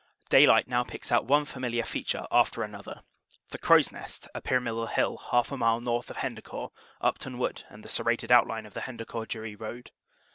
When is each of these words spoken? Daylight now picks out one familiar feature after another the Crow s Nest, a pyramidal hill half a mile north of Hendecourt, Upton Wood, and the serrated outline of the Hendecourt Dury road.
Daylight 0.29 0.67
now 0.67 0.83
picks 0.83 1.11
out 1.11 1.25
one 1.25 1.45
familiar 1.45 1.83
feature 1.83 2.25
after 2.31 2.63
another 2.63 3.03
the 3.51 3.59
Crow 3.59 3.77
s 3.77 3.91
Nest, 3.91 4.27
a 4.33 4.41
pyramidal 4.41 4.87
hill 4.87 5.17
half 5.29 5.51
a 5.51 5.57
mile 5.57 5.79
north 5.79 6.09
of 6.09 6.17
Hendecourt, 6.17 6.71
Upton 7.01 7.37
Wood, 7.37 7.65
and 7.69 7.83
the 7.85 7.89
serrated 7.89 8.31
outline 8.31 8.65
of 8.65 8.73
the 8.73 8.81
Hendecourt 8.81 9.27
Dury 9.29 9.55
road. 9.55 9.91